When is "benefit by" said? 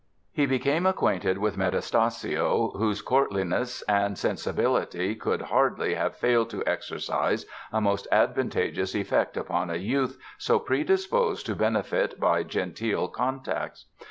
11.55-12.41